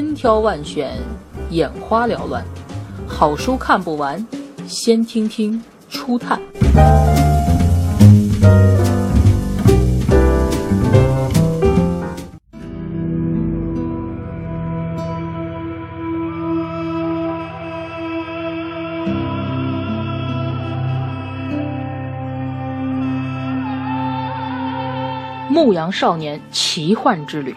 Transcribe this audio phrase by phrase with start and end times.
[0.00, 0.96] 千挑万选，
[1.50, 2.42] 眼花缭乱，
[3.06, 4.26] 好书看不完，
[4.66, 6.40] 先听听初探。
[25.50, 27.54] 牧羊少年奇幻之旅。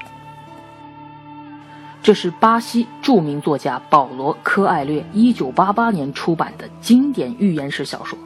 [2.03, 8.19] 这是巴西著名作家保罗·科艾略1988年出版的经典寓言式小说。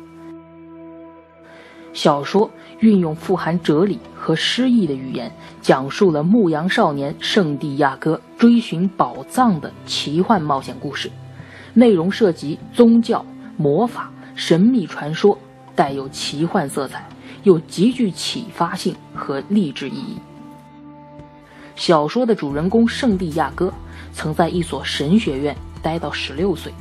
[1.93, 5.31] 小说运用富含哲理和诗意的语言，
[5.61, 11.11] 讲述了牧羊少年圣地亚哥追寻宝藏的奇幻冒险故事，
[11.75, 13.23] 内容涉及宗教、
[13.57, 15.37] 魔法、神秘传说，
[15.75, 17.07] 带有奇幻色彩，
[17.43, 20.17] 又极具启发性和励志意义。
[21.77, 23.71] 小说的主人公圣地亚哥
[24.11, 26.73] 曾在一所神学院待到十六岁，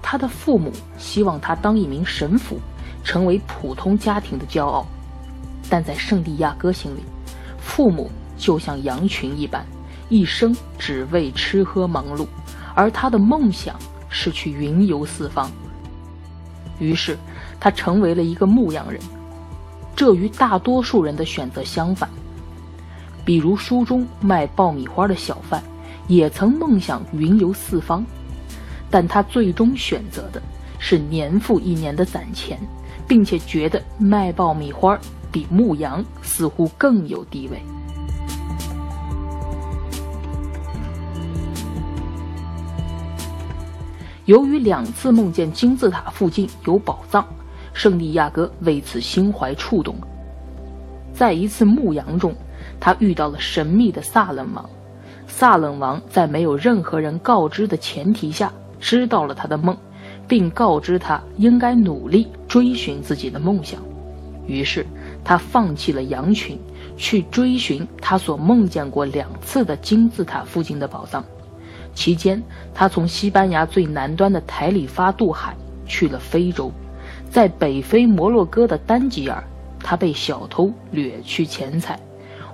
[0.00, 2.56] 他的父母希望他当一名神父，
[3.02, 4.86] 成为普通家庭的骄傲。
[5.68, 7.00] 但在圣地亚哥心里，
[7.60, 9.66] 父母就像羊群一般，
[10.08, 12.24] 一生只为吃喝忙碌，
[12.74, 13.74] 而他的梦想
[14.08, 15.50] 是去云游四方。
[16.78, 17.18] 于是，
[17.58, 19.00] 他成为了一个牧羊人，
[19.96, 22.08] 这与大多数人的选择相反。
[23.24, 25.62] 比如书中卖爆米花的小贩，
[26.08, 28.04] 也曾梦想云游四方，
[28.90, 30.42] 但他最终选择的
[30.78, 32.58] 是年复一年的攒钱，
[33.06, 34.98] 并且觉得卖爆米花
[35.30, 37.62] 比牧羊似乎更有地位。
[44.24, 47.24] 由于两次梦见金字塔附近有宝藏，
[47.72, 49.94] 圣地亚哥为此心怀触动。
[51.14, 52.34] 在一次牧羊中。
[52.80, 54.68] 他遇到了神秘的萨冷王，
[55.26, 58.50] 萨冷王在没有任何人告知的前提下
[58.80, 59.76] 知道了他的梦，
[60.26, 63.80] 并告知他应该努力追寻自己的梦想。
[64.46, 64.84] 于是
[65.22, 66.58] 他放弃了羊群，
[66.96, 71.22] 去追寻他所梦见过两次的金字塔附近的宝藏。
[71.94, 75.54] 期间，他从西班牙最南端的台里发渡海
[75.86, 76.72] 去了非洲，
[77.28, 79.44] 在北非摩洛哥的丹吉尔，
[79.80, 81.98] 他被小偷掠去钱财。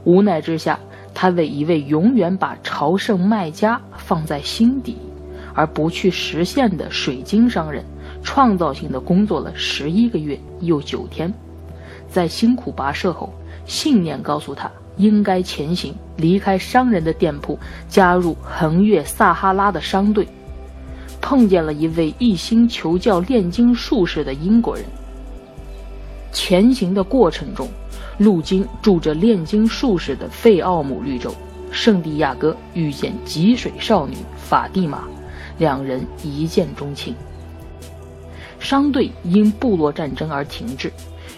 [0.06, 0.78] 无奈之下，
[1.12, 4.96] 他为一位永远把朝圣卖家放在心底，
[5.52, 7.84] 而不去实现的水晶商人，
[8.22, 11.32] 创造性的工作了十一个月又九天。
[12.08, 13.34] 在辛苦跋涉后，
[13.66, 17.58] 信念告诉他应该前行，离开商人的店铺，
[17.88, 20.24] 加入横越撒哈拉的商队。
[21.20, 24.84] 碰见了一位一心求教炼金术士的英国人。
[26.30, 27.68] 前行的过程中。
[28.18, 31.34] 路经住着炼金术士的费奥姆绿洲，
[31.70, 35.04] 圣地亚哥遇见吉水少女法蒂玛，
[35.58, 37.14] 两人一见钟情。
[38.58, 40.90] 商队因部落战争而停滞，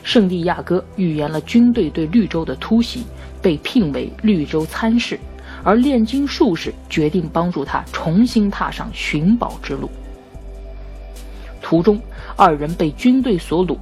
[0.05, 3.03] 圣地亚哥预言了军队对绿洲的突袭，
[3.43, 5.19] 被聘为绿洲参事，
[5.65, 9.91] 而炼金术士决定帮助他重新踏上寻宝之路。
[11.61, 12.01] 途中，
[12.37, 13.77] 二人被军队所掳。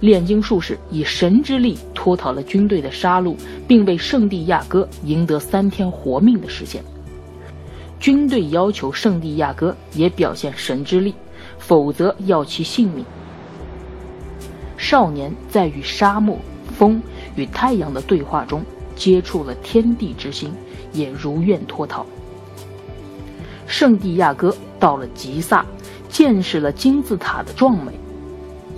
[0.00, 3.34] 炼金术士以神之力脱逃了军队的杀戮，
[3.66, 6.82] 并为圣地亚哥赢得三天活命的时间。
[7.98, 11.14] 军队要求圣地亚哥也表现神之力，
[11.58, 13.04] 否则要其性命。
[14.76, 16.38] 少年在与沙漠、
[16.76, 17.02] 风
[17.34, 18.62] 与太阳的对话中
[18.94, 20.52] 接触了天地之心，
[20.92, 22.06] 也如愿脱逃。
[23.66, 25.66] 圣地亚哥到了吉萨，
[26.08, 27.92] 见识了金字塔的壮美。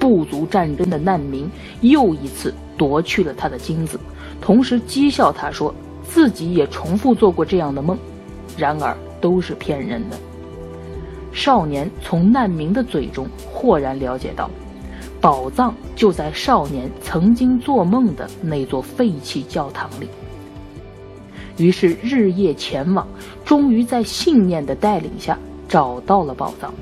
[0.00, 1.49] 部族战争的难民
[1.83, 4.00] 又一次夺去了他的金子，
[4.41, 5.72] 同时讥笑他说
[6.03, 7.97] 自己也重复做过这样的梦，
[8.56, 10.16] 然而都是骗人的。
[11.33, 14.50] 少年从难民的嘴中豁然了解到，
[15.21, 20.08] 宝藏就在少年曾经做梦的那座废弃教堂里。
[21.58, 23.06] 于是日夜前往，
[23.44, 25.38] 终于在信念的带领下
[25.69, 26.73] 找到了宝藏。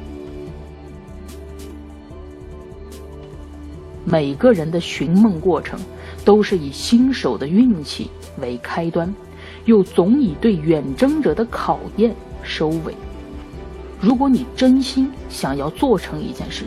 [4.11, 5.79] 每个人的寻梦过程，
[6.25, 8.11] 都是以新手的运气
[8.41, 9.15] 为开端，
[9.67, 12.95] 又总以对远征者的考验收尾。
[14.01, 16.65] 如果你真心想要做成一件事，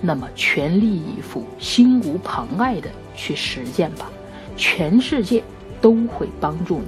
[0.00, 4.08] 那么全力以赴、心无旁碍的去实践吧，
[4.56, 5.42] 全世界
[5.80, 6.86] 都会帮助你。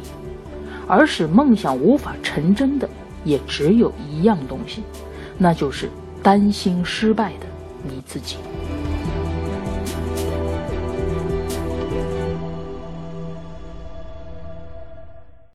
[0.86, 2.88] 而使梦想无法成真的，
[3.24, 4.82] 也只有一样东西，
[5.36, 5.90] 那就是
[6.22, 7.46] 担心失败的
[7.82, 8.36] 你自己。